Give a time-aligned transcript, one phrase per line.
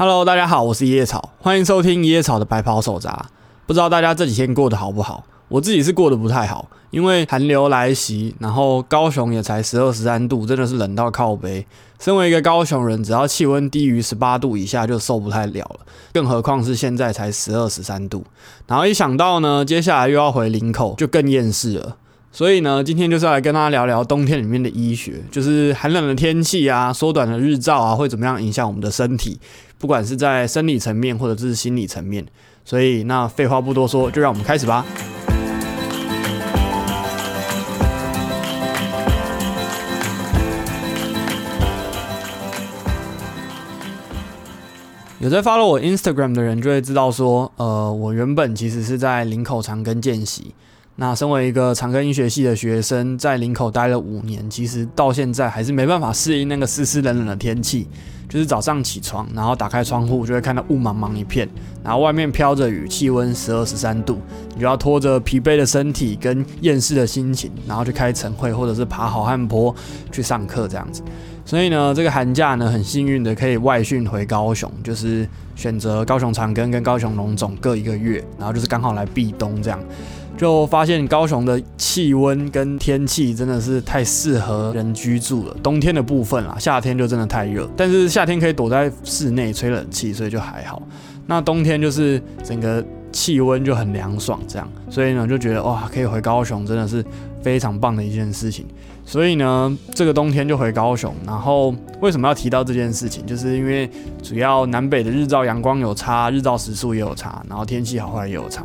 [0.00, 3.26] Hello，大家好，我是野草，欢迎收听野草的白袍手札。
[3.66, 5.24] 不知道大家这几天过得好不好？
[5.48, 11.66] 我自己是过得不太好，因为寒流来袭，然后高雄也才十二十三度，真的是冷到靠背。
[11.98, 15.80] 身为一个高雄人，只要气温低于十八度以下就受不太了了，
[16.14, 18.24] 更何况是现在才十二十三度。
[18.66, 21.98] 然后一想到呢，接下来又要回林口，就更厌世了。
[22.32, 29.38] 所以呢，今天就是要来跟大家聊聊冬天里面的医学，就是寒冷的天气啊，缩短的日照啊，会怎么样影响我们的身体，
[29.78, 32.24] 不管是在生理层面或者是心理层面。
[32.64, 34.86] 所以那废话不多说，就让我们开始吧。
[45.18, 50.54] 有在 follow 我 Instagram 的人就会知道说，呃，我原本其实是在林口长庚见习。
[51.00, 57.88] 那身为一个长庚医学系的学生，在林口待了五年，其实到现在还是没办法适应那个湿湿冷冷的天气。
[58.28, 61.48] 就是早上起床，然后打开窗户，就会看到雾茫茫一片，
[61.82, 64.20] 然后外面飘着雨，气温十二十三度，
[64.54, 69.74] 你就要拖着疲惫的身体跟厌世的心情，然后去开晨会或者是爬好汉坡
[70.12, 71.02] 去上课这样子。
[71.46, 79.80] 所以呢，这个寒假呢，很幸运的可以外训回高雄，就是选择高雄长庚跟高雄龙总各一个月，然后就是刚好来避冬这样。
[80.40, 85.54] 就发现高雄的气温跟天气真的是太适合人居住了。
[85.62, 90.82] 冬天的部分啊，夏天就真的太热，但是夏天可以躲在室内吹冷气，所以就还好。
[91.26, 97.04] 那冬天就是整个气温就很凉爽，这样，所以呢就觉得哇，可以回高雄真的是
[97.42, 98.64] 非常棒的一件事情。
[99.04, 101.14] 所以呢，这个冬天就回高雄。
[101.26, 103.26] 然后为什么要提到这件事情？
[103.26, 103.90] 就是因为
[104.22, 108.64] 主要南北的日照阳光有差，日照时数也有差，然后天气好坏也有差。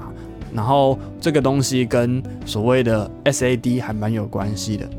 [0.55, 4.89] 然后这个东西跟所谓的 SAD 还蛮有关系的。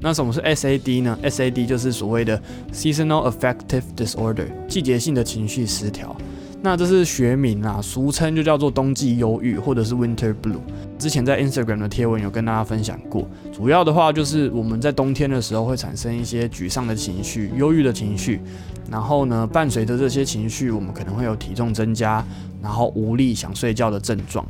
[0.00, 2.40] 那什么是 SAD 呢？SAD 就是所谓的
[2.72, 6.16] Seasonal Affective Disorder，季节性的情绪失调。
[6.64, 10.60] 那这是学名啊，俗称就叫做冬季忧郁或者是 Winter Blue。
[10.96, 18.40] 之前在 Instagram 的贴文有跟大家分享过，主要的话就是我们在冬天的时候会产生一些沮丧的情绪、忧郁的情绪，
[18.88, 22.24] 然后呢，伴随着这些情绪，我们可能会有体重增加，
[22.62, 24.46] 然后无力、想睡觉的症状。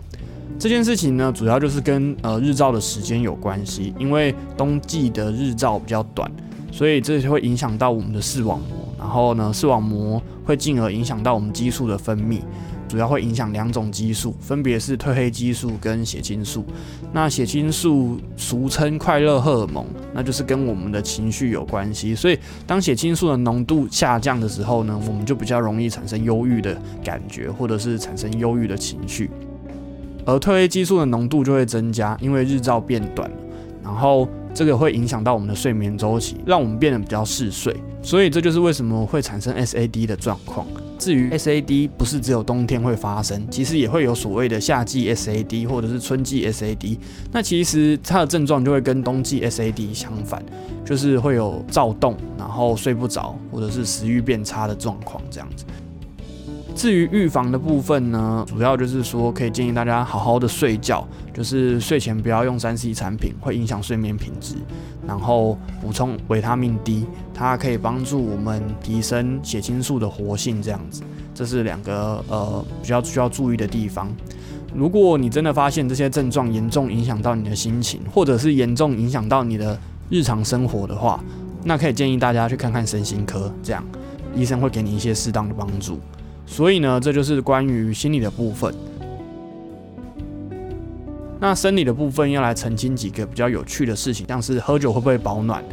[0.58, 6.30] 这件事情呢，主要就是跟呃日照的时间有关系，因为冬季的日照比较短，
[6.70, 12.38] 所以这会影响到我们的视网膜，然后呢，视网膜会进而影响到我们激素的分泌。
[12.88, 16.62] 主要会影响两种激素，分别是褪黑激素跟血清素。
[17.10, 22.14] 那血清素俗称快乐荷尔蒙，那就是跟我们的情绪有关系。
[22.14, 29.30] 所以当血清素的浓度下降的时候呢，我们就比较容易产生忧郁的感觉，或者是产生忧郁的情绪。
[30.26, 33.28] 而褪黑激素的浓度就会增加，因为日照变短，
[33.82, 37.74] 然后这个会影响到我们的睡眠周期，让我们变得比较嗜睡。
[38.02, 40.66] 所以这就是为什么会产生 SAD 的状况。
[40.98, 46.98] 至于 SAD 不是只有冬天会发生，其实也会有所谓的夏季 SAD 或者是春季 SAD。
[47.32, 50.44] 那其实它的症状就会跟冬季 SAD 相反，
[50.84, 55.64] 就是会有躁动，然后睡不着，或者是食欲变差的状况这样子。
[56.72, 64.54] 至于预防的部分呢，主要就是说可以建议大家好好的睡觉，就是睡前不要用三 C 产品，会影响睡眠品质。
[65.06, 71.02] 然后补充维他命 D，它可以帮助我们提升血清素的活性，这样子，
[71.34, 74.10] 这是两个呃比较需要注意的地方。
[74.74, 79.78] 如果你真的发现这些症状严重影响到你的心情，或者是严重影响到你的
[80.08, 81.22] 日常生活的话，
[81.64, 83.84] 那可以建议大家去看看身心科，这样
[84.34, 86.00] 医生会给你一些适当的帮助。
[86.52, 88.74] 所以呢，这就是关于心理的部分。
[91.40, 95.64] 那生理的部分要来澄清几个比较有趣的事情，像是喝酒会不会保暖，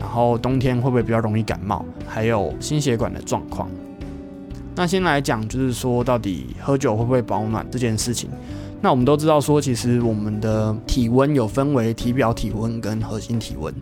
[0.00, 3.68] 然后冬天会不会比较容易感冒，还有心血管的状况。
[4.74, 8.30] 那先来讲，就是说到底喝酒会不会保暖这件事情。
[8.82, 13.72] 那我们都知道说，其实我们的体温有分为体表体温跟核心体温。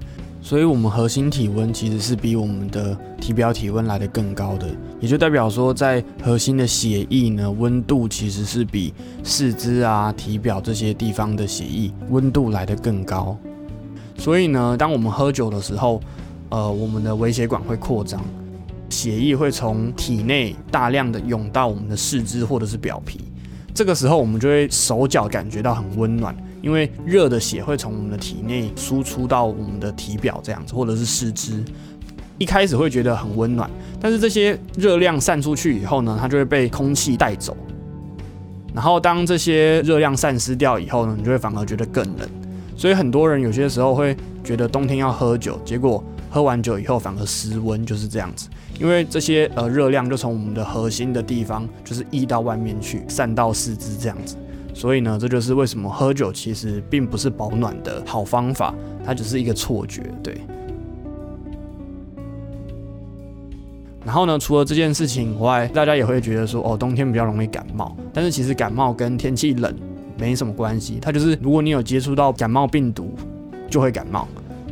[0.42, 4.66] 所以，我们核心体温其实是比我们的体表体温来的更高的，
[5.00, 8.92] 也就代表说，在核心的血液呢，温度其实是比
[9.22, 13.36] 四肢啊、体表这些地方的血液温度来的更高。
[14.16, 16.00] 所以呢，当我们喝酒的时候，
[16.50, 18.22] 呃，我们的微血管会扩张，
[18.88, 23.20] 血液会从体内大量的涌到我们的四肢或者是表皮，
[23.74, 26.36] 这个时候我们就会手脚感觉到很温暖。
[26.62, 31.64] 因为热的血会从我们的体内输出到我们的体表这样子，或者是四肢，
[32.36, 37.56] 一开始会觉得很温暖，但是这些热量散出去以后呢，它就会被空气带走。
[38.74, 42.28] 然后当这些热量散失掉以后呢，你就会反而觉得更冷。
[42.76, 44.14] 所以很多人有些时候会
[44.44, 48.48] 觉得冬天要喝酒，结果喝完酒以后反而失温，就是这样子。
[48.78, 54.36] 因为这些呃热量就从我们的核心的地方就是溢到外面去，散到四肢这样子。
[54.72, 58.72] 所以呢，这就是为什么喝酒其实并不是保暖的好方法，
[59.04, 60.40] 它只是一个错觉，对。
[64.02, 67.94] 然后呢，除了这件事情以外，大家也会觉得说，哦，冬天比较容易感冒。
[68.14, 69.74] 但是其实感冒跟天气冷
[70.16, 73.12] 没什么关系，它就是如果你有接触到感冒病毒，
[73.68, 74.26] 就会感冒。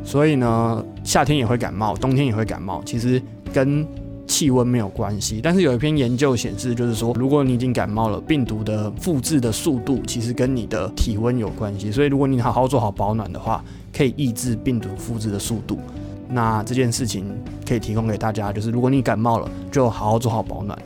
[0.09, 3.21] 所以呢，夏天也会感冒，冬天也会感冒，其实
[3.53, 3.87] 跟
[4.27, 5.39] 气温没有关系。
[5.43, 11.93] 但是有一篇研究显示，就是说，如果你已经感冒了，病毒的复制的速度其实跟你的体温有关系。
[11.93, 13.63] 所以如果你好好做好保暖的话，
[13.95, 15.79] 可以抑制病毒复制的速度。
[16.27, 17.27] 那这件事情
[17.69, 20.79] 可以提供给大家，就是如果你感冒了，就好好做好保暖，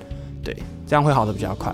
[0.42, 0.52] 对，
[0.84, 1.72] 这样会好的比较快。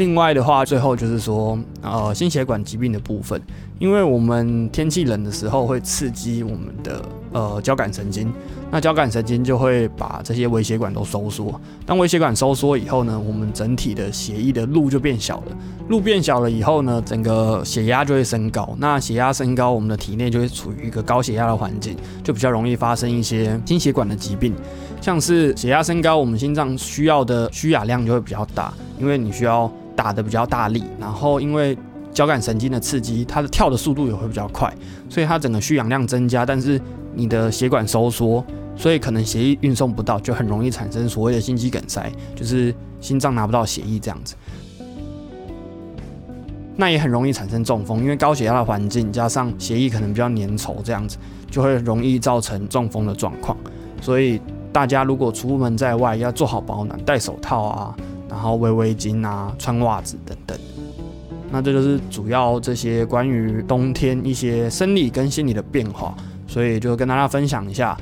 [0.00, 3.38] 另外的话，最后就是说，呃，心血管疾病的部分，
[3.78, 7.02] 因为我们天气冷的时候会刺激我们的
[7.32, 8.32] 呃交感神经，
[8.70, 11.60] 那交感神经就会把这些微血管都收缩。
[11.84, 15.56] 当微血管收缩以后呢，我们整体的血液的路就变小了。
[15.88, 18.74] 路变小了以后呢，整个血压就会升高。
[18.78, 21.94] 那血压升高，我们的体内就会处于一个高血压的环境，
[22.24, 24.54] 就比较容易发生一些心血管的疾病，
[24.98, 29.70] 像是血压升高，我们心脏需要的需氧量就会比较大，因为你需要。
[29.96, 31.76] 打的比较大力，然后因为
[32.12, 34.72] 交感神经的刺激，它的跳的速度也会比较快，
[35.08, 36.80] 所以它整个需氧量增加，但是
[37.14, 38.44] 你的血管收缩，
[38.76, 44.34] 所以可能血液运送不到，就很容易产生所谓的心肌梗塞，就是心脏拿不到血液这样子。
[46.76, 51.18] 那也很容易产生中风，因为高血压的环境加上血液可能比较粘稠这样子，
[51.50, 53.56] 就会容易造成中风的状况。
[54.00, 54.40] 所以
[54.72, 57.94] 大家如果出门在外要做好保暖，戴手套啊。
[58.30, 60.56] 然后围围巾啊，穿袜子等等，
[61.50, 66.14] 那这就是主要这些关于冬天一些生理跟心理的变化，
[66.46, 67.96] 所以就跟大家分享一下。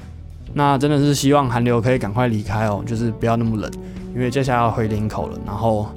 [0.52, 3.70] 那真的是希望寒流可以赶快离开哦，就是不要那么冷，
[4.14, 5.88] 因为接下来要回林口了，然后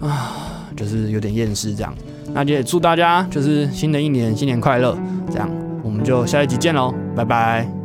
[0.00, 1.94] 啊，就是有点厌世这样。
[2.32, 4.96] 那也祝大家就是新的一年新年快乐，
[5.30, 5.48] 这样
[5.82, 7.77] 我们就下一集见喽，拜拜。